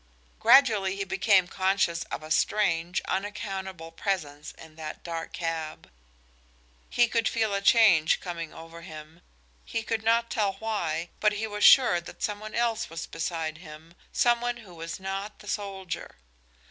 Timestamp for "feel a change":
7.27-8.19